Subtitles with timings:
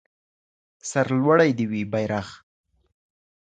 [0.89, 2.27] سرلوړی دې وي بيرغ.